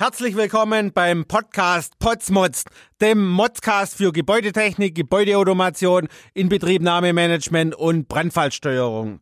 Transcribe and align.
Herzlich 0.00 0.34
willkommen 0.34 0.94
beim 0.94 1.26
Podcast 1.26 1.98
Potsmods, 1.98 2.64
dem 3.02 3.28
Modscast 3.28 3.98
für 3.98 4.12
Gebäudetechnik, 4.12 4.94
Gebäudeautomation, 4.94 6.08
Inbetriebnahmemanagement 6.32 7.74
und 7.74 8.08
Brandfallsteuerung. 8.08 9.20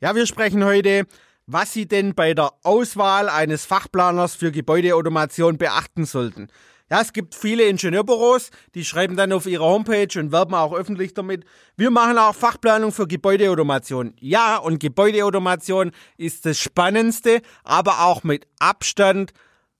Ja, 0.00 0.16
wir 0.16 0.26
sprechen 0.26 0.64
heute, 0.64 1.06
was 1.46 1.72
Sie 1.72 1.86
denn 1.86 2.16
bei 2.16 2.34
der 2.34 2.50
Auswahl 2.64 3.28
eines 3.28 3.64
Fachplaners 3.64 4.34
für 4.34 4.50
Gebäudeautomation 4.50 5.56
beachten 5.56 6.04
sollten. 6.04 6.48
Ja, 6.90 7.00
es 7.00 7.12
gibt 7.12 7.36
viele 7.36 7.68
Ingenieurbüros, 7.68 8.50
die 8.74 8.84
schreiben 8.84 9.16
dann 9.16 9.32
auf 9.32 9.46
ihrer 9.46 9.66
Homepage 9.66 10.18
und 10.18 10.32
werben 10.32 10.54
auch 10.54 10.72
öffentlich 10.72 11.14
damit. 11.14 11.44
Wir 11.76 11.92
machen 11.92 12.18
auch 12.18 12.34
Fachplanung 12.34 12.90
für 12.90 13.06
Gebäudeautomation. 13.06 14.14
Ja, 14.18 14.56
und 14.56 14.80
Gebäudeautomation 14.80 15.92
ist 16.16 16.44
das 16.44 16.58
Spannendste, 16.58 17.40
aber 17.62 18.00
auch 18.00 18.24
mit 18.24 18.48
Abstand 18.58 19.32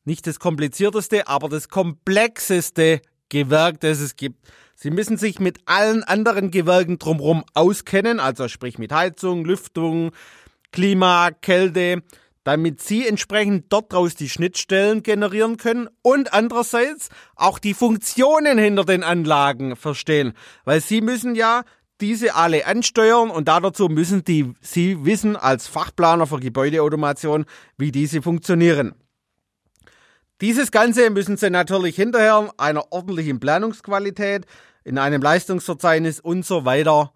nicht 0.08 0.26
das 0.26 0.40
komplizierteste, 0.40 1.28
aber 1.28 1.48
das 1.48 1.68
komplexeste 1.68 3.00
Gewerk, 3.28 3.80
das 3.80 4.00
es 4.00 4.16
gibt. 4.16 4.48
Sie 4.74 4.90
müssen 4.90 5.18
sich 5.18 5.38
mit 5.38 5.58
allen 5.66 6.02
anderen 6.02 6.50
Gewerken 6.50 6.98
drumherum 6.98 7.44
auskennen, 7.54 8.18
also 8.18 8.48
sprich 8.48 8.78
mit 8.78 8.90
Heizung, 8.90 9.44
Lüftung, 9.44 10.12
Klima, 10.72 11.30
Kälte, 11.30 12.02
damit 12.42 12.80
Sie 12.80 13.06
entsprechend 13.06 13.66
dort 13.70 13.92
draus 13.92 14.14
die 14.14 14.30
Schnittstellen 14.30 15.02
generieren 15.02 15.58
können 15.58 15.88
und 16.00 16.32
andererseits 16.32 17.10
auch 17.36 17.58
die 17.58 17.74
Funktionen 17.74 18.56
hinter 18.56 18.84
den 18.84 19.02
Anlagen 19.02 19.76
verstehen, 19.76 20.32
weil 20.64 20.80
Sie 20.80 21.02
müssen 21.02 21.34
ja 21.34 21.64
diese 22.00 22.34
alle 22.34 22.66
ansteuern 22.66 23.30
und 23.30 23.48
dazu 23.48 23.88
müssen 23.88 24.24
die 24.24 24.54
Sie 24.62 25.04
wissen 25.04 25.36
als 25.36 25.66
Fachplaner 25.66 26.26
für 26.26 26.38
Gebäudeautomation, 26.38 27.44
wie 27.76 27.92
diese 27.92 28.22
funktionieren. 28.22 28.94
Dieses 30.40 30.70
Ganze 30.70 31.10
müssen 31.10 31.36
Sie 31.36 31.50
natürlich 31.50 31.96
hinterher 31.96 32.52
einer 32.56 32.92
ordentlichen 32.92 33.40
Planungsqualität, 33.40 34.46
in 34.84 34.98
einem 34.98 35.20
Leistungsverzeichnis 35.20 36.20
und 36.20 36.46
so 36.46 36.64
weiter 36.64 37.12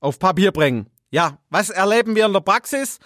auf 0.00 0.18
Papier 0.18 0.50
bringen. 0.50 0.90
Ja, 1.10 1.38
was 1.50 1.70
erleben 1.70 2.16
wir 2.16 2.26
in 2.26 2.32
der 2.32 2.40
Praxis? 2.40 2.98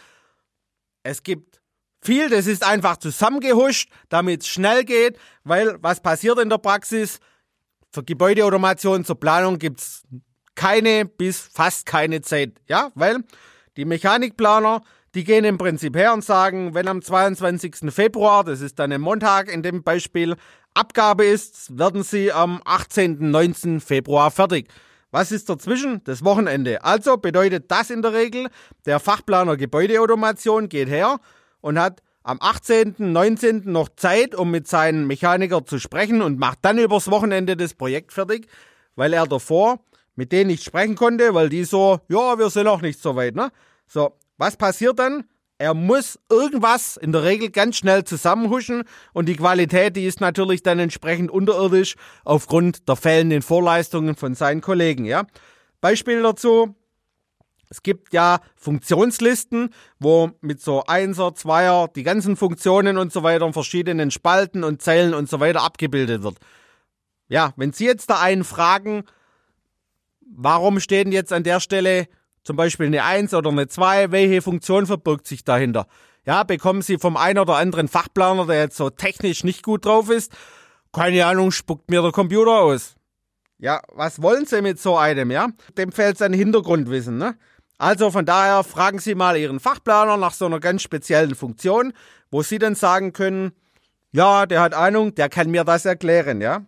Es 1.02 1.22
gibt 1.22 1.60
viel, 2.00 2.30
das 2.30 2.46
ist 2.46 2.64
einfach 2.64 2.96
zusammengehuscht, 2.96 3.90
damit 4.08 4.42
es 4.42 4.48
schnell 4.48 4.84
geht, 4.84 5.18
weil 5.44 5.76
was 5.82 6.00
passiert 6.00 6.38
in 6.38 6.48
der 6.48 6.58
Praxis? 6.58 7.20
Für 7.90 8.04
Gebäudeautomation 8.04 9.04
zur 9.04 9.18
Planung 9.18 9.58
gibt's 9.58 10.02
keine 10.54 11.04
bis 11.04 11.40
fast 11.40 11.86
keine 11.86 12.20
Zeit. 12.22 12.60
Ja, 12.68 12.90
weil 12.94 13.24
die 13.76 13.84
Mechanikplaner 13.84 14.82
die 15.14 15.24
gehen 15.24 15.44
im 15.44 15.58
Prinzip 15.58 15.96
her 15.96 16.12
und 16.12 16.24
sagen, 16.24 16.74
wenn 16.74 16.88
am 16.88 17.02
22. 17.02 17.90
Februar, 17.90 18.44
das 18.44 18.60
ist 18.60 18.78
dann 18.78 18.92
ein 18.92 19.00
Montag 19.00 19.52
in 19.52 19.62
dem 19.62 19.82
Beispiel, 19.82 20.36
Abgabe 20.74 21.24
ist, 21.24 21.76
werden 21.76 22.02
sie 22.02 22.32
am 22.32 22.60
18. 22.64 23.30
19. 23.30 23.80
Februar 23.80 24.30
fertig. 24.30 24.68
Was 25.10 25.32
ist 25.32 25.48
dazwischen? 25.48 26.02
Das 26.04 26.22
Wochenende. 26.22 26.84
Also 26.84 27.16
bedeutet 27.16 27.70
das 27.70 27.90
in 27.90 28.02
der 28.02 28.12
Regel, 28.12 28.48
der 28.84 29.00
Fachplaner 29.00 29.56
Gebäudeautomation 29.56 30.68
geht 30.68 30.88
her 30.88 31.18
und 31.60 31.78
hat 31.78 32.02
am 32.22 32.38
18., 32.40 32.96
19. 32.98 33.62
noch 33.64 33.88
Zeit, 33.96 34.34
um 34.34 34.50
mit 34.50 34.68
seinen 34.68 35.06
Mechaniker 35.06 35.64
zu 35.64 35.78
sprechen 35.78 36.20
und 36.20 36.38
macht 36.38 36.58
dann 36.62 36.78
übers 36.78 37.10
Wochenende 37.10 37.56
das 37.56 37.72
Projekt 37.72 38.12
fertig, 38.12 38.48
weil 38.96 39.14
er 39.14 39.26
davor 39.26 39.80
mit 40.14 40.32
denen 40.32 40.48
nicht 40.48 40.64
sprechen 40.64 40.96
konnte, 40.96 41.32
weil 41.32 41.48
die 41.48 41.64
so, 41.64 42.00
ja, 42.08 42.38
wir 42.38 42.50
sind 42.50 42.64
noch 42.64 42.82
nicht 42.82 43.00
so 43.00 43.14
weit, 43.14 43.36
ne? 43.36 43.50
So, 43.86 44.12
was 44.38 44.56
passiert 44.56 44.98
dann? 44.98 45.24
Er 45.58 45.74
muss 45.74 46.20
irgendwas 46.30 46.96
in 46.96 47.10
der 47.10 47.24
Regel 47.24 47.50
ganz 47.50 47.76
schnell 47.76 48.04
zusammenhuschen 48.04 48.84
und 49.12 49.26
die 49.28 49.34
Qualität, 49.34 49.96
die 49.96 50.06
ist 50.06 50.20
natürlich 50.20 50.62
dann 50.62 50.78
entsprechend 50.78 51.32
unterirdisch 51.32 51.96
aufgrund 52.24 52.88
der 52.88 52.94
fehlenden 52.94 53.42
Vorleistungen 53.42 54.14
von 54.14 54.34
seinen 54.34 54.60
Kollegen, 54.60 55.04
ja. 55.04 55.26
Beispiel 55.80 56.22
dazu. 56.22 56.76
Es 57.70 57.82
gibt 57.82 58.14
ja 58.14 58.38
Funktionslisten, 58.56 59.74
wo 59.98 60.30
mit 60.40 60.62
so 60.62 60.84
Einser, 60.86 61.34
Zweier 61.34 61.88
die 61.88 62.02
ganzen 62.02 62.36
Funktionen 62.36 62.96
und 62.96 63.12
so 63.12 63.22
weiter 63.24 63.44
in 63.44 63.52
verschiedenen 63.52 64.10
Spalten 64.10 64.64
und 64.64 64.80
Zellen 64.80 65.12
und 65.12 65.28
so 65.28 65.40
weiter 65.40 65.62
abgebildet 65.62 66.22
wird. 66.22 66.36
Ja, 67.28 67.52
wenn 67.56 67.72
Sie 67.72 67.84
jetzt 67.84 68.08
da 68.08 68.20
einen 68.20 68.44
fragen, 68.44 69.02
warum 70.20 70.80
stehen 70.80 71.12
jetzt 71.12 71.32
an 71.32 71.42
der 71.42 71.60
Stelle 71.60 72.08
zum 72.48 72.56
Beispiel 72.56 72.86
eine 72.86 73.04
1 73.04 73.34
oder 73.34 73.50
eine 73.50 73.68
2, 73.68 74.10
welche 74.10 74.40
Funktion 74.40 74.86
verbirgt 74.86 75.26
sich 75.26 75.44
dahinter? 75.44 75.86
Ja, 76.24 76.44
bekommen 76.44 76.80
Sie 76.80 76.96
vom 76.96 77.18
einen 77.18 77.38
oder 77.38 77.56
anderen 77.56 77.88
Fachplaner, 77.88 78.46
der 78.46 78.60
jetzt 78.60 78.78
so 78.78 78.88
technisch 78.88 79.44
nicht 79.44 79.62
gut 79.62 79.84
drauf 79.84 80.08
ist, 80.08 80.32
keine 80.90 81.26
Ahnung, 81.26 81.50
spuckt 81.50 81.90
mir 81.90 82.00
der 82.00 82.10
Computer 82.10 82.52
aus. 82.52 82.94
Ja, 83.58 83.82
was 83.92 84.22
wollen 84.22 84.46
Sie 84.46 84.62
mit 84.62 84.80
so 84.80 84.96
einem, 84.96 85.30
ja? 85.30 85.48
Dem 85.76 85.92
fehlt 85.92 86.16
sein 86.16 86.32
Hintergrundwissen, 86.32 87.18
ne? 87.18 87.36
Also 87.76 88.10
von 88.10 88.24
daher 88.24 88.64
fragen 88.64 88.98
Sie 88.98 89.14
mal 89.14 89.36
Ihren 89.36 89.60
Fachplaner 89.60 90.16
nach 90.16 90.32
so 90.32 90.46
einer 90.46 90.58
ganz 90.58 90.80
speziellen 90.80 91.34
Funktion, 91.34 91.92
wo 92.30 92.42
Sie 92.42 92.58
dann 92.58 92.74
sagen 92.74 93.12
können, 93.12 93.52
ja, 94.12 94.46
der 94.46 94.62
hat 94.62 94.72
Ahnung, 94.72 95.14
der 95.14 95.28
kann 95.28 95.50
mir 95.50 95.64
das 95.64 95.84
erklären, 95.84 96.40
ja? 96.40 96.62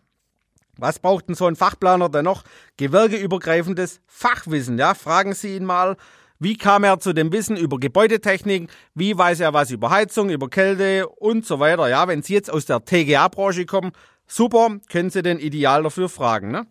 Was 0.80 0.98
braucht 0.98 1.28
denn 1.28 1.34
so 1.34 1.46
ein 1.46 1.56
Fachplaner 1.56 2.08
denn 2.08 2.24
noch? 2.24 2.42
Gewerkeübergreifendes 2.76 4.00
Fachwissen, 4.06 4.78
ja? 4.78 4.94
Fragen 4.94 5.34
Sie 5.34 5.56
ihn 5.56 5.64
mal, 5.64 5.96
wie 6.38 6.56
kam 6.56 6.84
er 6.84 6.98
zu 7.00 7.12
dem 7.12 7.32
Wissen 7.32 7.56
über 7.56 7.78
Gebäudetechnik? 7.78 8.70
Wie 8.94 9.16
weiß 9.16 9.40
er 9.40 9.52
was 9.52 9.70
über 9.70 9.90
Heizung, 9.90 10.30
über 10.30 10.48
Kälte 10.48 11.06
und 11.06 11.44
so 11.44 11.60
weiter? 11.60 11.88
Ja, 11.88 12.08
wenn 12.08 12.22
Sie 12.22 12.32
jetzt 12.32 12.50
aus 12.50 12.64
der 12.64 12.84
TGA-Branche 12.84 13.66
kommen, 13.66 13.92
super, 14.26 14.78
können 14.90 15.10
Sie 15.10 15.22
den 15.22 15.38
ideal 15.38 15.82
dafür 15.82 16.08
fragen, 16.08 16.50
ne? 16.50 16.66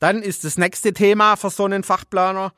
Dann 0.00 0.20
ist 0.20 0.42
das 0.42 0.58
nächste 0.58 0.92
Thema 0.92 1.36
für 1.36 1.50
so 1.50 1.64
einen 1.64 1.84
Fachplaner, 1.84 2.52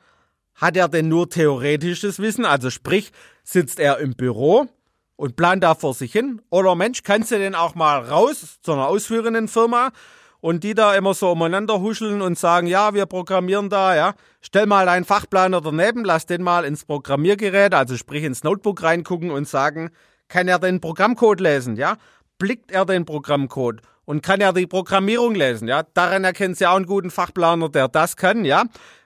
hat 0.55 0.75
er 0.77 0.87
denn 0.87 1.09
nur 1.09 1.29
theoretisches 1.29 2.17
Wissen? 2.17 2.43
Also 2.43 2.71
sprich, 2.71 3.11
sitzt 3.43 3.79
er 3.79 3.99
im 3.99 4.15
Büro 4.15 4.67
und 5.15 5.35
plant 5.35 5.63
da 5.63 5.75
vor 5.75 5.93
sich 5.93 6.11
hin? 6.11 6.41
Oder 6.49 6.73
Mensch, 6.73 7.03
kannst 7.03 7.29
du 7.31 7.37
denn 7.37 7.53
auch 7.53 7.75
mal 7.75 7.99
raus 7.99 8.59
zu 8.63 8.73
einer 8.73 8.87
ausführenden 8.87 9.47
Firma 9.47 9.91
und 10.45 10.63
die 10.63 10.75
da 10.75 10.93
immer 10.93 11.15
so 11.15 11.31
umeinander 11.31 11.81
huscheln 11.81 12.21
und 12.21 12.37
sagen, 12.37 12.67
ja, 12.67 12.93
wir 12.93 13.07
programmieren 13.07 13.67
da, 13.67 13.95
ja. 13.95 14.13
Stell 14.41 14.67
mal 14.67 14.87
einen 14.87 15.03
Fachplaner 15.03 15.59
daneben, 15.59 16.05
lass 16.05 16.27
den 16.27 16.43
mal 16.43 16.65
ins 16.65 16.85
Programmiergerät, 16.85 17.73
also 17.73 17.97
sprich 17.97 18.23
ins 18.23 18.43
Notebook 18.43 18.83
reingucken 18.83 19.31
und 19.31 19.47
sagen, 19.47 19.89
kann 20.27 20.47
er 20.47 20.59
den 20.59 20.81
Programmcode 20.81 21.41
lesen, 21.41 21.77
ja? 21.77 21.97
Blickt 22.37 22.69
er 22.69 22.85
den 22.85 23.05
Programmcode 23.05 23.81
und 24.05 24.21
kann 24.21 24.39
er 24.39 24.53
die 24.53 24.67
Programmierung 24.67 25.33
lesen, 25.33 25.67
ja? 25.67 25.81
Daran 25.95 26.23
erkennt 26.23 26.59
Sie 26.59 26.67
auch 26.67 26.75
einen 26.75 26.85
guten 26.85 27.09
Fachplaner, 27.09 27.69
der 27.69 27.87
das 27.87 28.15
kann, 28.15 28.45
ja? 28.45 28.65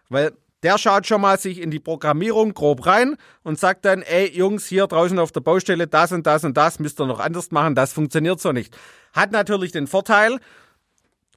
Weil 0.09 0.33
der 0.61 0.77
schaut 0.77 1.07
schon 1.07 1.21
mal 1.21 1.39
sich 1.39 1.61
in 1.61 1.71
die 1.71 1.79
Programmierung 1.79 2.53
grob 2.53 2.85
rein 2.85 3.15
und 3.43 3.57
sagt 3.57 3.85
dann, 3.85 4.01
ey 4.01 4.29
Jungs, 4.29 4.65
hier 4.65 4.87
draußen 4.87 5.17
auf 5.17 5.31
der 5.31 5.39
Baustelle, 5.39 5.87
das 5.87 6.11
und 6.11 6.27
das 6.27 6.43
und 6.43 6.57
das 6.57 6.79
müsst 6.79 6.99
ihr 6.99 7.05
noch 7.05 7.21
anders 7.21 7.51
machen, 7.51 7.75
das 7.75 7.93
funktioniert 7.93 8.41
so 8.41 8.51
nicht. 8.51 8.77
Hat 9.13 9.31
natürlich 9.31 9.71
den 9.71 9.87
Vorteil, 9.87 10.39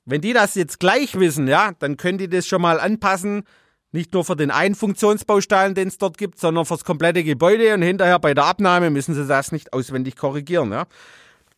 wenn 0.04 0.20
die 0.20 0.32
das 0.32 0.54
jetzt 0.54 0.80
gleich 0.80 1.18
wissen, 1.18 1.46
ja, 1.48 1.72
dann 1.78 1.96
können 1.96 2.18
die 2.18 2.28
das 2.28 2.46
schon 2.46 2.62
mal 2.62 2.80
anpassen. 2.80 3.44
Nicht 3.92 4.14
nur 4.14 4.24
für 4.24 4.36
den 4.36 4.50
einen 4.50 4.74
Funktionsbaustein, 4.74 5.74
den 5.74 5.88
es 5.88 5.98
dort 5.98 6.16
gibt, 6.16 6.40
sondern 6.40 6.64
fürs 6.64 6.84
komplette 6.84 7.22
Gebäude 7.22 7.74
und 7.74 7.82
hinterher 7.82 8.18
bei 8.18 8.32
der 8.32 8.46
Abnahme 8.46 8.88
müssen 8.90 9.14
sie 9.14 9.26
das 9.26 9.52
nicht 9.52 9.72
auswendig 9.72 10.16
korrigieren, 10.16 10.72
ja. 10.72 10.86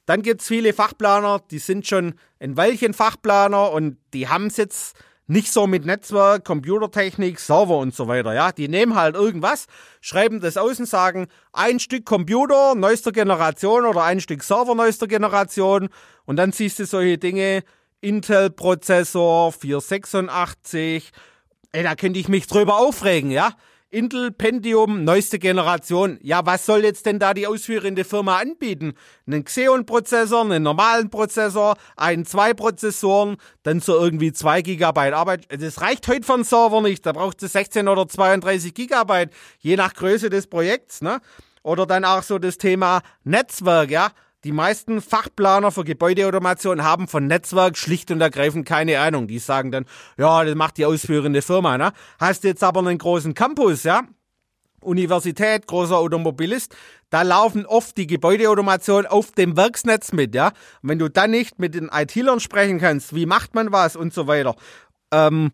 Dann 0.06 0.20
gibt's 0.20 0.48
viele 0.48 0.74
Fachplaner, 0.74 1.40
die 1.50 1.58
sind 1.58 1.86
schon 1.86 2.14
ein 2.38 2.56
Weilchen 2.56 2.92
Fachplaner 2.92 3.72
und 3.72 3.96
die 4.12 4.28
haben 4.28 4.48
es 4.48 4.58
jetzt 4.58 4.96
nicht 5.26 5.50
so 5.50 5.66
mit 5.66 5.86
Netzwerk, 5.86 6.44
Computertechnik, 6.44 7.38
Server 7.40 7.78
und 7.78 7.94
so 7.94 8.08
weiter, 8.08 8.34
ja. 8.34 8.50
Die 8.50 8.68
nehmen 8.68 8.96
halt 8.96 9.14
irgendwas, 9.14 9.66
schreiben 10.00 10.40
das 10.40 10.56
aus 10.56 10.80
und 10.80 10.86
sagen, 10.86 11.28
ein 11.52 11.78
Stück 11.78 12.04
Computer 12.04 12.74
neuester 12.74 13.12
Generation 13.12 13.86
oder 13.86 14.02
ein 14.02 14.20
Stück 14.20 14.42
Server 14.42 14.74
neuester 14.74 15.06
Generation 15.06 15.88
und 16.26 16.36
dann 16.36 16.50
siehst 16.50 16.80
du 16.80 16.84
solche 16.84 17.16
Dinge, 17.16 17.62
Intel-Prozessor 18.04 19.52
486. 19.52 21.10
Ey, 21.72 21.82
da 21.82 21.94
könnte 21.94 22.20
ich 22.20 22.28
mich 22.28 22.46
drüber 22.46 22.76
aufregen, 22.76 23.30
ja? 23.30 23.54
Intel 23.88 24.30
Pentium, 24.32 25.04
neueste 25.04 25.38
Generation. 25.38 26.18
Ja, 26.20 26.44
was 26.44 26.66
soll 26.66 26.82
jetzt 26.82 27.06
denn 27.06 27.18
da 27.18 27.32
die 27.32 27.46
ausführende 27.46 28.04
Firma 28.04 28.38
anbieten? 28.38 28.94
Einen 29.26 29.44
Xeon-Prozessor, 29.44 30.42
einen 30.42 30.64
normalen 30.64 31.10
Prozessor, 31.10 31.76
einen, 31.96 32.26
zwei 32.26 32.52
Prozessoren, 32.54 33.36
dann 33.62 33.80
so 33.80 33.96
irgendwie 33.96 34.32
zwei 34.32 34.62
Gigabyte 34.62 35.14
Arbeit. 35.14 35.46
Das 35.48 35.80
reicht 35.80 36.06
heute 36.08 36.26
von 36.26 36.44
Server 36.44 36.82
nicht. 36.82 37.06
Da 37.06 37.12
braucht 37.12 37.42
es 37.42 37.52
16 37.52 37.88
oder 37.88 38.06
32 38.06 38.74
Gigabyte, 38.74 39.30
je 39.60 39.76
nach 39.76 39.94
Größe 39.94 40.28
des 40.28 40.48
Projekts, 40.48 41.00
ne? 41.00 41.20
Oder 41.62 41.86
dann 41.86 42.04
auch 42.04 42.22
so 42.22 42.38
das 42.38 42.58
Thema 42.58 43.00
Netzwerk, 43.22 43.90
ja? 43.90 44.10
Die 44.44 44.52
meisten 44.52 45.00
Fachplaner 45.00 45.70
für 45.70 45.84
Gebäudeautomation 45.84 46.84
haben 46.84 47.08
von 47.08 47.26
Netzwerk 47.26 47.78
schlicht 47.78 48.10
und 48.10 48.20
ergreifend 48.20 48.66
keine 48.66 49.00
Ahnung. 49.00 49.26
Die 49.26 49.38
sagen 49.38 49.72
dann, 49.72 49.86
ja, 50.18 50.44
das 50.44 50.54
macht 50.54 50.76
die 50.76 50.84
ausführende 50.84 51.40
Firma, 51.40 51.78
ne? 51.78 51.92
Hast 52.18 52.44
jetzt 52.44 52.62
aber 52.62 52.80
einen 52.80 52.98
großen 52.98 53.32
Campus, 53.32 53.84
ja? 53.84 54.02
Universität, 54.82 55.66
großer 55.66 55.96
Automobilist, 55.96 56.76
da 57.08 57.22
laufen 57.22 57.64
oft 57.64 57.96
die 57.96 58.06
Gebäudeautomation 58.06 59.06
auf 59.06 59.32
dem 59.32 59.56
Werksnetz 59.56 60.12
mit, 60.12 60.34
ja. 60.34 60.48
Und 60.82 60.90
wenn 60.90 60.98
du 60.98 61.08
dann 61.08 61.30
nicht 61.30 61.58
mit 61.58 61.74
den 61.74 61.88
IT-Lern 61.90 62.40
sprechen 62.40 62.78
kannst, 62.78 63.14
wie 63.14 63.24
macht 63.24 63.54
man 63.54 63.72
was 63.72 63.96
und 63.96 64.12
so 64.12 64.26
weiter, 64.26 64.56
ähm, 65.10 65.52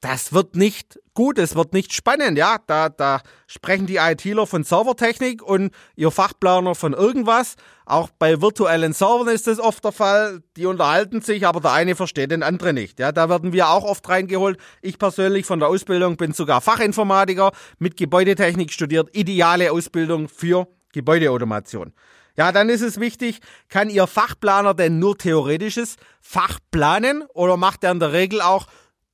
das 0.00 0.32
wird 0.32 0.56
nicht 0.56 1.00
gut, 1.14 1.38
es 1.38 1.54
wird 1.54 1.72
nicht 1.72 1.92
spannend, 1.92 2.36
ja. 2.36 2.58
Da, 2.66 2.88
da 2.88 3.22
sprechen 3.46 3.86
die 3.86 3.96
ITler 3.96 4.46
von 4.46 4.64
Servertechnik 4.64 5.42
und 5.42 5.72
ihr 5.94 6.10
Fachplaner 6.10 6.74
von 6.74 6.92
irgendwas. 6.92 7.54
Auch 7.86 8.08
bei 8.18 8.40
virtuellen 8.40 8.94
Servern 8.94 9.28
ist 9.28 9.46
das 9.46 9.60
oft 9.60 9.84
der 9.84 9.92
Fall. 9.92 10.42
Die 10.56 10.64
unterhalten 10.64 11.20
sich, 11.20 11.46
aber 11.46 11.60
der 11.60 11.72
eine 11.72 11.94
versteht 11.94 12.30
den 12.30 12.42
anderen 12.42 12.76
nicht. 12.76 12.98
Ja, 12.98 13.12
da 13.12 13.28
werden 13.28 13.52
wir 13.52 13.68
auch 13.68 13.84
oft 13.84 14.08
reingeholt. 14.08 14.58
Ich 14.80 14.98
persönlich 14.98 15.44
von 15.44 15.58
der 15.58 15.68
Ausbildung 15.68 16.16
bin 16.16 16.32
sogar 16.32 16.62
Fachinformatiker 16.62 17.52
mit 17.78 17.96
Gebäudetechnik 17.96 18.72
studiert. 18.72 19.14
Ideale 19.14 19.70
Ausbildung 19.70 20.28
für 20.28 20.66
Gebäudeautomation. 20.92 21.92
Ja, 22.36 22.50
dann 22.52 22.68
ist 22.68 22.80
es 22.80 22.98
wichtig, 22.98 23.40
kann 23.68 23.90
Ihr 23.90 24.06
Fachplaner 24.06 24.74
denn 24.74 24.98
nur 24.98 25.16
theoretisches 25.16 25.96
Fach 26.20 26.58
planen 26.70 27.24
oder 27.34 27.56
macht 27.56 27.84
er 27.84 27.92
in 27.92 28.00
der 28.00 28.12
Regel 28.12 28.40
auch 28.40 28.66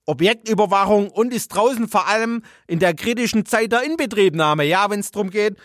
Objektüberwachung 0.06 1.11
und 1.11 1.34
ist 1.34 1.49
draußen 1.49 1.88
vor 1.88 2.08
allem 2.08 2.43
in 2.66 2.78
der 2.78 2.94
kritischen 2.94 3.44
Zeit 3.44 3.73
der 3.73 3.82
Inbetriebnahme. 3.82 4.64
Ja, 4.64 4.88
wenn 4.90 5.00
es 5.00 5.11
darum 5.11 5.31
geht, 5.31 5.56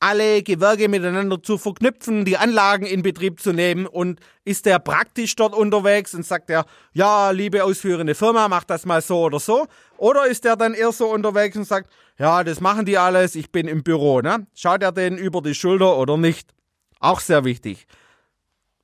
alle 0.00 0.42
Gewerke 0.42 0.88
miteinander 0.88 1.42
zu 1.42 1.56
verknüpfen, 1.56 2.24
die 2.24 2.36
Anlagen 2.36 2.84
in 2.84 3.02
Betrieb 3.02 3.40
zu 3.40 3.52
nehmen 3.52 3.86
und 3.86 4.20
ist 4.44 4.66
der 4.66 4.78
praktisch 4.78 5.34
dort 5.36 5.54
unterwegs 5.54 6.14
und 6.14 6.26
sagt 6.26 6.50
er, 6.50 6.66
ja, 6.92 7.30
liebe 7.30 7.64
ausführende 7.64 8.14
Firma, 8.14 8.48
mach 8.48 8.64
das 8.64 8.84
mal 8.84 9.00
so 9.00 9.22
oder 9.22 9.40
so. 9.40 9.66
Oder 9.96 10.26
ist 10.26 10.44
er 10.44 10.56
dann 10.56 10.74
eher 10.74 10.92
so 10.92 11.06
unterwegs 11.06 11.56
und 11.56 11.64
sagt, 11.64 11.90
ja, 12.18 12.44
das 12.44 12.60
machen 12.60 12.84
die 12.84 12.98
alles, 12.98 13.34
ich 13.34 13.50
bin 13.50 13.66
im 13.66 13.82
Büro. 13.82 14.20
Ne? 14.20 14.46
Schaut 14.54 14.82
er 14.82 14.92
denen 14.92 15.16
über 15.16 15.40
die 15.40 15.54
Schulter 15.54 15.96
oder 15.96 16.16
nicht? 16.16 16.52
Auch 17.00 17.20
sehr 17.20 17.44
wichtig. 17.44 17.86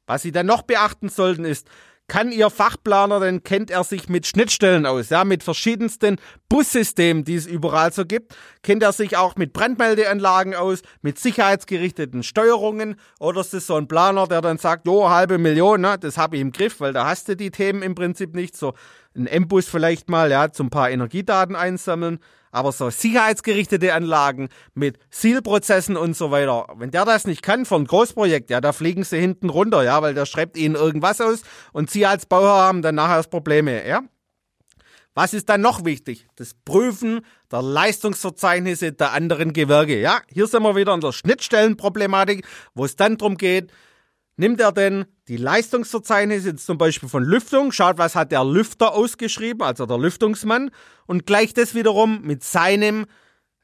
Was 0.07 0.23
Sie 0.23 0.33
dann 0.33 0.47
noch 0.47 0.63
beachten 0.63 1.09
sollten 1.09 1.45
ist, 1.45 1.69
kann 2.11 2.33
Ihr 2.33 2.51
Fachplaner, 2.51 3.21
denn 3.21 3.45
kennt 3.45 3.71
er 3.71 3.85
sich 3.85 4.09
mit 4.09 4.27
Schnittstellen 4.27 4.85
aus, 4.85 5.11
ja, 5.11 5.23
mit 5.23 5.45
verschiedensten 5.45 6.17
Bussystemen, 6.49 7.23
die 7.23 7.37
es 7.37 7.47
überall 7.47 7.93
so 7.93 8.05
gibt. 8.05 8.35
Kennt 8.65 8.83
er 8.83 8.91
sich 8.91 9.17
auch 9.17 9.37
mit 9.37 9.53
Brandmeldeanlagen 9.53 10.57
aus, 10.57 10.83
mit 11.03 11.21
sicherheitsgerichteten 11.21 12.25
Steuerungen 12.25 12.97
oder 13.21 13.43
ist 13.43 13.55
es 13.55 13.69
so 13.69 13.77
ein 13.77 13.87
Planer, 13.87 14.27
der 14.27 14.41
dann 14.41 14.59
sagt, 14.59 14.89
jo, 14.89 15.09
halbe 15.09 15.39
Million, 15.39 15.83
ne, 15.83 15.99
das 16.01 16.19
habe 16.19 16.35
ich 16.35 16.43
im 16.43 16.51
Griff, 16.51 16.81
weil 16.81 16.93
da 16.93 17.07
hast 17.07 17.29
du 17.29 17.37
die 17.37 17.53
Themen 17.53 17.81
im 17.81 17.95
Prinzip 17.95 18.35
nicht. 18.35 18.57
So 18.57 18.75
ein 19.15 19.29
M-Bus 19.29 19.69
vielleicht 19.69 20.11
mal, 20.11 20.33
ja, 20.33 20.51
zum 20.51 20.69
paar 20.69 20.91
Energiedaten 20.91 21.55
einsammeln. 21.55 22.19
Aber 22.51 22.73
so 22.73 22.91
sicherheitsgerichtete 22.91 23.95
Anlagen 23.95 24.49
mit 24.75 24.99
Zielprozessen 25.11 25.97
und 25.97 26.17
so 26.17 26.31
weiter, 26.31 26.67
wenn 26.77 26.91
der 26.91 27.05
das 27.05 27.27
nicht 27.27 27.43
kann 27.43 27.65
ein 27.77 27.87
Großprojekt, 27.87 28.51
ja, 28.51 28.61
da 28.61 28.73
fliegen 28.73 29.05
sie 29.05 29.19
hinten 29.19 29.51
runter, 29.51 29.83
ja, 29.83 30.03
weil 30.03 30.15
der 30.15 30.27
schreibt 30.27 30.57
ihnen 30.57 30.75
irgendwas 30.75 31.21
aus 31.21 31.43
und 31.73 31.91
sie 31.91 32.07
als 32.07 32.27
Bauherr 32.27 32.65
haben 32.65 32.83
dann 32.83 32.97
nachher 32.97 33.23
Probleme, 33.29 33.87
ja. 33.87 34.03
Was 35.15 35.35
ist 35.35 35.49
dann 35.49 35.61
noch 35.61 35.85
wichtig? 35.85 36.29
Das 36.37 36.55
Prüfen 36.55 37.21
der 37.51 37.63
Leistungsverzeichnisse 37.63 38.93
der 38.93 39.13
anderen 39.13 39.53
Gewerke. 39.53 40.01
Ja, 40.01 40.21
hier 40.33 40.47
sind 40.47 40.63
wir 40.63 40.77
wieder 40.77 40.93
an 40.93 41.01
der 41.01 41.13
Schnittstellenproblematik, 41.13 42.47
wo 42.75 42.85
es 42.85 42.95
dann 42.95 43.19
darum 43.19 43.37
geht, 43.37 43.73
nimmt 44.41 44.61
er 44.61 44.73
denn 44.73 45.05
die 45.29 45.37
Leistungsverzeichnisse 45.37 46.57
zum 46.57 46.79
Beispiel 46.79 47.09
von 47.09 47.23
Lüftung, 47.23 47.71
schaut, 47.71 47.99
was 47.99 48.17
hat 48.17 48.33
der 48.33 48.43
Lüfter 48.43 48.95
ausgeschrieben, 48.95 49.63
also 49.63 49.87
der 49.87 49.99
Lüftungsmann, 49.99 50.71
und 51.07 51.27
gleicht 51.27 51.59
das 51.59 51.75
wiederum 51.75 52.23
mit 52.23 52.43
seinem 52.43 53.07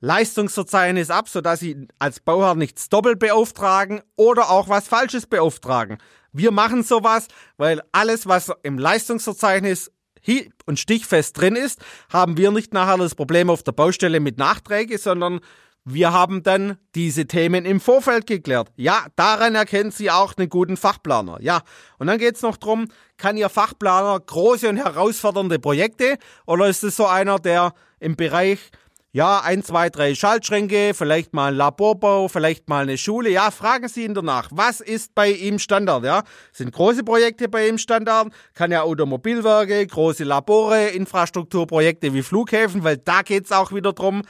Leistungsverzeichnis 0.00 1.10
ab, 1.10 1.28
sodass 1.28 1.60
sie 1.60 1.88
als 1.98 2.20
Bauherr 2.20 2.54
nichts 2.54 2.90
doppelt 2.90 3.18
beauftragen 3.18 4.02
oder 4.16 4.50
auch 4.50 4.68
was 4.68 4.86
Falsches 4.86 5.26
beauftragen. 5.26 5.96
Wir 6.32 6.50
machen 6.50 6.82
sowas, 6.82 7.28
weil 7.56 7.80
alles, 7.92 8.26
was 8.26 8.52
im 8.62 8.78
Leistungsverzeichnis 8.78 9.90
hieb- 10.20 10.52
und 10.66 10.78
stichfest 10.78 11.40
drin 11.40 11.56
ist, 11.56 11.80
haben 12.10 12.36
wir 12.36 12.50
nicht 12.50 12.74
nachher 12.74 12.98
das 12.98 13.14
Problem 13.14 13.48
auf 13.48 13.62
der 13.62 13.72
Baustelle 13.72 14.20
mit 14.20 14.36
Nachträge, 14.36 14.98
sondern 14.98 15.40
wir 15.88 16.12
haben 16.12 16.42
dann 16.42 16.78
diese 16.96 17.26
Themen 17.26 17.64
im 17.64 17.78
Vorfeld 17.78 18.26
geklärt. 18.26 18.72
Ja, 18.74 19.06
daran 19.14 19.54
erkennen 19.54 19.92
Sie 19.92 20.10
auch 20.10 20.34
einen 20.36 20.48
guten 20.48 20.76
Fachplaner. 20.76 21.38
Ja, 21.40 21.62
und 21.98 22.08
dann 22.08 22.18
geht's 22.18 22.42
noch 22.42 22.56
drum, 22.56 22.88
kann 23.16 23.36
Ihr 23.36 23.48
Fachplaner 23.48 24.18
große 24.18 24.68
und 24.68 24.78
herausfordernde 24.78 25.60
Projekte 25.60 26.18
oder 26.44 26.66
ist 26.66 26.82
es 26.82 26.96
so 26.96 27.06
einer, 27.06 27.38
der 27.38 27.72
im 28.00 28.16
Bereich 28.16 28.58
ja, 29.12 29.40
ein, 29.40 29.62
zwei, 29.62 29.88
drei 29.88 30.14
Schaltschränke, 30.16 30.92
vielleicht 30.92 31.32
mal 31.32 31.52
ein 31.52 31.56
Laborbau, 31.56 32.26
vielleicht 32.26 32.68
mal 32.68 32.82
eine 32.82 32.98
Schule. 32.98 33.30
Ja, 33.30 33.52
fragen 33.52 33.88
Sie 33.88 34.04
ihn 34.04 34.12
danach. 34.12 34.50
Was 34.52 34.80
ist 34.80 35.14
bei 35.14 35.30
ihm 35.30 35.60
Standard? 35.60 36.04
Ja, 36.04 36.24
sind 36.52 36.72
große 36.72 37.04
Projekte 37.04 37.48
bei 37.48 37.68
ihm 37.68 37.78
Standard? 37.78 38.28
Kann 38.54 38.72
er 38.72 38.84
Automobilwerke, 38.84 39.86
große 39.86 40.24
Labore, 40.24 40.88
Infrastrukturprojekte 40.88 42.12
wie 42.12 42.22
Flughäfen, 42.22 42.82
weil 42.82 42.98
da 42.98 43.22
geht's 43.22 43.52
auch 43.52 43.72
wieder 43.72 43.92
drum, 43.92 44.22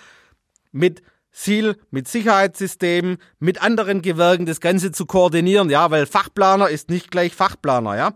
mit 0.71 1.03
Ziel 1.37 1.77
mit 1.91 2.09
Sicherheitssystemen, 2.09 3.19
mit 3.39 3.61
anderen 3.61 4.01
Gewerken 4.01 4.47
das 4.47 4.61
Ganze 4.61 4.91
zu 4.91 5.05
koordinieren, 5.05 5.69
ja, 5.69 5.91
weil 5.91 6.07
Fachplaner 6.07 6.71
ist 6.71 6.89
nicht 6.89 7.11
gleich 7.11 7.35
Fachplaner, 7.35 7.95
ja. 7.95 8.13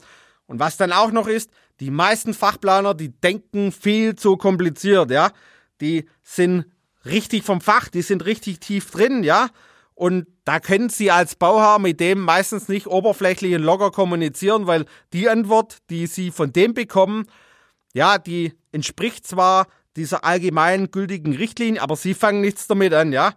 Und 0.46 0.58
was 0.58 0.78
dann 0.78 0.90
auch 0.90 1.12
noch 1.12 1.28
ist, 1.28 1.50
die 1.81 1.90
meisten 1.90 2.32
Fachplaner, 2.32 2.94
die 2.94 3.11
denken 3.11 3.72
viel 3.72 4.17
zu 4.17 4.38
kompliziert, 4.38 5.11
ja. 5.11 5.32
Die 5.82 6.08
sind 6.22 6.64
richtig 7.05 7.44
vom 7.44 7.61
Fach, 7.61 7.88
die 7.88 8.02
sind 8.02 8.25
richtig 8.25 8.58
tief 8.61 8.90
drin, 8.90 9.23
ja. 9.23 9.50
Und 9.94 10.26
da 10.44 10.58
können 10.58 10.88
Sie 10.88 11.11
als 11.11 11.37
Bauherr 11.37 11.78
mit 11.78 12.00
dem 12.00 12.20
meistens 12.20 12.69
nicht 12.69 12.87
oberflächlich 12.87 13.55
und 13.55 13.62
locker 13.62 13.90
kommunizieren, 13.90 14.66
weil 14.66 14.87
die 15.12 15.28
Antwort, 15.28 15.76
die 15.90 16.06
Sie 16.06 16.31
von 16.31 16.55
dem 16.55 16.73
bekommen, 16.73 17.26
ja, 17.93 18.16
die 18.16 18.55
entspricht 18.73 19.26
zwar 19.26 19.66
dieser 19.96 20.25
allgemein 20.25 20.90
gültigen 20.90 21.34
Richtlinie, 21.34 21.82
aber 21.82 21.96
Sie 21.96 22.14
fangen 22.14 22.40
nichts 22.40 22.66
damit 22.66 22.94
an, 22.94 23.12
ja? 23.12 23.34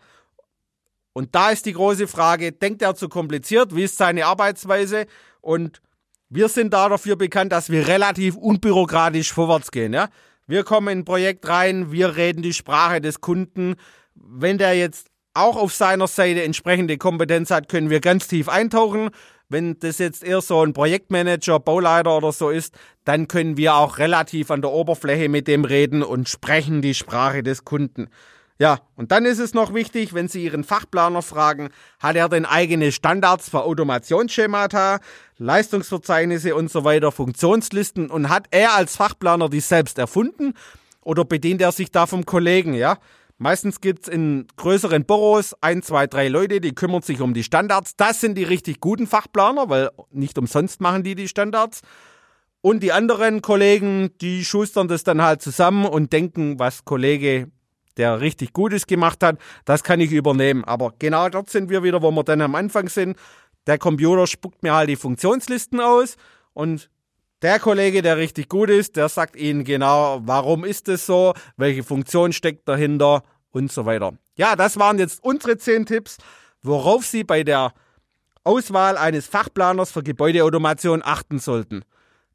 Und 1.14 1.36
da 1.36 1.52
ist 1.52 1.66
die 1.66 1.74
große 1.74 2.08
Frage, 2.08 2.52
denkt 2.52 2.82
er 2.82 2.96
zu 2.96 3.08
kompliziert? 3.08 3.76
Wie 3.76 3.84
ist 3.84 3.98
seine 3.98 4.26
Arbeitsweise? 4.26 5.06
Und 5.42 5.82
wir 6.30 6.50
sind 6.50 6.74
da 6.74 6.90
dafür 6.90 7.16
bekannt, 7.16 7.52
dass 7.52 7.70
wir 7.70 7.88
relativ 7.88 8.36
unbürokratisch 8.36 9.32
vorwärts 9.32 9.72
gehen, 9.72 9.94
ja? 9.94 10.10
Wir 10.46 10.64
kommen 10.64 10.90
in 10.90 11.00
ein 11.00 11.06
Projekt 11.06 11.48
rein, 11.48 11.92
wir 11.92 12.18
reden 12.18 12.42
die 12.42 12.54
Sprache 12.54 13.00
des 13.00 13.22
Kunden. 13.22 13.76
Wenn 14.16 14.58
der 14.58 14.76
jetzt 14.76 15.08
auch 15.34 15.56
auf 15.56 15.74
seiner 15.74 16.08
Seite 16.08 16.44
entsprechende 16.44 16.98
Kompetenz 16.98 17.50
hat, 17.50 17.70
können 17.70 17.90
wir 17.90 18.02
ganz 18.02 18.28
tief 18.28 18.50
eintauchen. 18.50 19.10
Wenn 19.54 19.78
das 19.78 20.00
jetzt 20.00 20.24
eher 20.24 20.42
so 20.42 20.66
ein 20.66 20.74
Projektmanager, 20.74 21.60
Bauleiter 21.60 22.18
oder 22.18 22.32
so 22.32 22.50
ist, 22.50 22.74
dann 23.06 23.28
können 23.28 23.56
wir 23.56 23.76
auch 23.76 24.00
relativ 24.00 24.50
an 24.50 24.64
der 24.64 24.72
Oberfläche 24.72 25.30
mit 25.30 25.48
dem 25.48 25.64
reden 25.64 26.02
und 26.02 26.28
sprechen 26.28 26.82
die 26.82 26.96
Sprache 26.96 27.44
des 27.44 27.64
Kunden. 27.64 28.10
Ja, 28.58 28.80
und 28.96 29.12
dann 29.12 29.26
ist 29.26 29.38
es 29.38 29.54
noch 29.54 29.76
wichtig, 29.76 30.16
wenn 30.16 30.28
Sie 30.28 30.44
Ihren 30.44 30.64
Fachplaner 30.64 31.22
fragen, 31.22 31.70
hat 32.00 32.16
er 32.16 32.30
denn 32.30 32.48
eigene 32.48 32.92
Standards 32.92 33.48
für 33.48 33.62
Automationsschemata, 33.64 35.00
Leistungsverzeichnisse 35.38 36.56
und 36.56 36.72
so 36.72 36.84
weiter, 36.84 37.12
Funktionslisten 37.12 38.10
und 38.10 38.30
hat 38.30 38.48
er 38.50 38.74
als 38.74 38.96
Fachplaner 38.96 39.50
die 39.50 39.60
selbst 39.60 40.00
erfunden 40.00 40.56
oder 41.02 41.26
bedient 41.26 41.62
er 41.62 41.72
sich 41.72 41.92
da 41.92 42.08
vom 42.08 42.26
Kollegen, 42.26 42.74
ja? 42.74 42.98
Meistens 43.44 43.82
gibt's 43.82 44.08
in 44.08 44.48
größeren 44.56 45.04
Büros 45.04 45.54
ein, 45.60 45.84
zwei, 45.84 46.08
drei 46.08 46.30
Leute, 46.30 46.62
die 46.62 46.74
kümmern 46.74 47.02
sich 47.02 47.20
um 47.20 47.34
die 47.34 47.44
Standards. 47.44 47.98
Das 47.98 48.22
sind 48.22 48.38
die 48.38 48.46
richtig 48.46 48.80
guten 48.80 49.06
Fachplaner, 49.06 49.68
weil 49.68 49.90
nicht 50.12 50.38
umsonst 50.38 50.80
machen 50.80 51.04
die 51.04 51.14
die 51.14 51.28
Standards. 51.28 51.82
Und 52.62 52.84
die 52.84 52.94
anderen 52.94 53.42
Kollegen, 53.42 54.12
die 54.22 54.46
schustern 54.46 54.88
das 54.88 55.04
dann 55.04 55.22
halt 55.22 55.42
zusammen 55.42 55.86
und 55.86 56.14
denken, 56.14 56.58
was 56.58 56.86
Kollege, 56.86 57.52
der 57.98 58.22
richtig 58.22 58.54
Gutes 58.54 58.88
gemacht 58.88 59.22
hat, 59.22 59.38
das 59.66 59.84
kann 59.84 60.00
ich 60.00 60.14
übernehmen. 60.14 60.64
Aber 60.64 60.94
genau 60.98 61.28
dort 61.28 61.50
sind 61.50 61.70
wir 61.70 61.84
wieder, 61.84 62.02
wo 62.02 62.12
wir 62.12 62.24
dann 62.24 62.40
am 62.40 62.56
Anfang 62.56 62.88
sind. 62.88 63.18
Der 63.68 63.78
Computer 63.78 64.26
spuckt 64.26 64.64
mir 64.64 64.74
halt 64.74 64.90
die 64.90 64.96
Funktionslisten 64.96 65.82
aus 65.82 66.16
und 66.54 66.90
der 67.42 67.60
Kollege, 67.60 68.02
der 68.02 68.16
richtig 68.16 68.48
gut 68.48 68.70
ist, 68.70 68.96
der 68.96 69.10
sagt 69.10 69.36
Ihnen 69.36 69.66
genau, 69.66 70.22
warum 70.24 70.64
ist 70.64 70.88
es 70.88 71.06
so, 71.06 71.34
welche 71.58 71.84
Funktion 71.84 72.32
steckt 72.32 72.70
dahinter 72.70 73.22
und 73.54 73.72
so 73.72 73.86
weiter. 73.86 74.14
Ja, 74.36 74.56
das 74.56 74.78
waren 74.78 75.00
jetzt 75.00 75.24
unsere 75.24 75.58
zehn 75.58 75.86
Tipps, 75.86 76.18
worauf 76.62 77.06
Sie 77.06 77.24
bei 77.24 77.44
der 77.44 77.74
Auswahl 78.44 78.98
eines 78.98 79.28
Fachplaners 79.28 79.92
für 79.92 80.04
Gebäudeautomation 80.04 81.02
achten 81.04 81.40
sollten. 81.40 81.86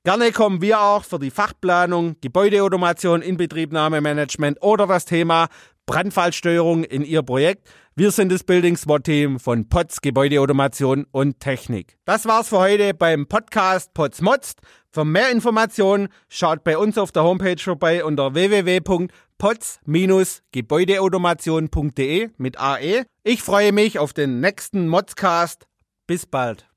Gerne 0.05 0.33
kommen 0.33 0.63
wir 0.63 0.81
auch 0.81 1.05
für 1.05 1.19
die 1.19 1.31
Fachplanung, 1.31 2.17
Gebäudeautomation, 2.23 3.21
Inbetriebnahmemanagement 3.21 4.63
oder 4.63 4.87
das 4.87 5.05
Thema 5.05 5.49
Brandfallsteuerung 5.85 6.85
in 6.85 7.03
Ihr 7.03 7.23
Projekt. 7.23 7.69
Wir 7.95 8.11
sind 8.11 8.31
das 8.31 8.45
Building 8.45 8.77
SWAT 8.77 9.05
Team 9.05 9.41
von 9.41 9.69
POTS 9.69 10.01
Gebäudeautomation 10.01 11.05
und 11.11 11.41
Technik. 11.41 11.99
Das 12.05 12.27
war's 12.27 12.49
für 12.49 12.59
heute 12.59 12.95
beim 12.95 13.27
Podcast 13.27 13.93
POTS 13.93 14.21
Motzt. 14.21 14.61
Für 14.93 15.05
mehr 15.05 15.31
Informationen 15.31 16.09
schaut 16.29 16.63
bei 16.63 16.79
uns 16.79 16.97
auf 16.97 17.11
der 17.11 17.25
Homepage 17.25 17.61
vorbei 17.61 18.05
unter 18.05 18.35
www 18.35 19.09
potz-gebäudeautomation.de 19.39 22.29
mit 22.37 22.61
AE. 22.61 23.07
Ich 23.23 23.43
freue 23.43 23.73
mich 23.73 23.99
auf 23.99 24.13
den 24.13 24.41
nächsten 24.41 24.87
Modscast. 24.89 25.67
Bis 26.07 26.27
bald. 26.27 26.69